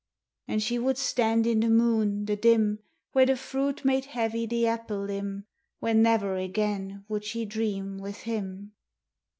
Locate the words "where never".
5.79-6.37